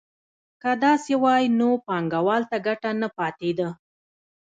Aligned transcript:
که 0.61 0.71
داسې 0.85 1.13
وای 1.23 1.43
نو 1.59 1.69
بانکوال 1.85 2.41
ته 2.51 2.57
ګټه 2.67 2.89
نه 3.01 3.07
پاتېده 3.17 3.69